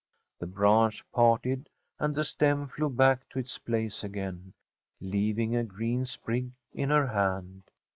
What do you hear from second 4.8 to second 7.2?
leaving a green sprig in her